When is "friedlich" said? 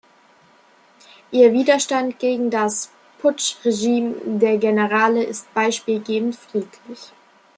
6.35-7.13